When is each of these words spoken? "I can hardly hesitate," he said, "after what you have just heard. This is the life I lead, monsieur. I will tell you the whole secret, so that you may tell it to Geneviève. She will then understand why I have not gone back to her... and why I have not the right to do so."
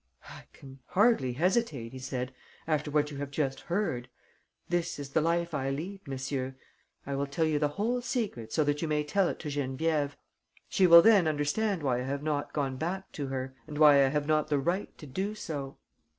"I 0.31 0.45
can 0.51 0.79
hardly 0.87 1.33
hesitate," 1.33 1.91
he 1.91 1.99
said, 1.99 2.33
"after 2.65 2.89
what 2.89 3.11
you 3.11 3.17
have 3.17 3.29
just 3.29 3.59
heard. 3.59 4.09
This 4.67 4.97
is 4.97 5.11
the 5.11 5.21
life 5.21 5.53
I 5.53 5.69
lead, 5.69 6.07
monsieur. 6.07 6.55
I 7.05 7.13
will 7.15 7.27
tell 7.27 7.45
you 7.45 7.59
the 7.59 7.67
whole 7.77 8.01
secret, 8.01 8.51
so 8.51 8.63
that 8.63 8.81
you 8.81 8.87
may 8.87 9.03
tell 9.03 9.27
it 9.29 9.37
to 9.41 9.47
Geneviève. 9.49 10.13
She 10.67 10.87
will 10.87 11.03
then 11.03 11.27
understand 11.27 11.83
why 11.83 11.99
I 11.99 12.05
have 12.05 12.23
not 12.23 12.51
gone 12.51 12.77
back 12.77 13.11
to 13.11 13.27
her... 13.27 13.53
and 13.67 13.77
why 13.77 14.03
I 14.03 14.07
have 14.07 14.25
not 14.25 14.47
the 14.47 14.57
right 14.57 14.89
to 14.97 15.05
do 15.05 15.35
so." 15.35 15.77